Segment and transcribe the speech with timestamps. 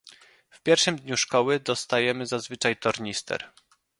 [0.49, 3.51] W pierwszym dniu szkoły dostajemy zazwyczaj tornister